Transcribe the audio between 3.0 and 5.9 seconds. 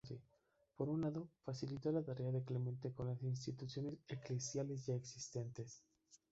las instituciones eclesiales ya existentes.